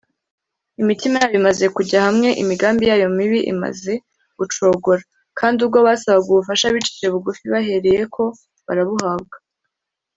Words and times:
imitima 0.81 1.15
yabo 1.19 1.35
imaze 1.41 1.65
kujya 1.75 1.99
hamwe, 2.07 2.29
imigambi 2.43 2.83
yabo 2.89 3.07
mibi 3.17 3.39
imaze 3.53 3.93
gucogora, 4.39 5.03
kandi 5.39 5.57
ubwo 5.65 5.77
basabaga 5.87 6.29
ubufasha 6.31 6.73
bicishije 6.73 7.07
bugufi, 7.13 7.43
bahereyeko 7.53 8.21
barabuhabwa 8.65 9.35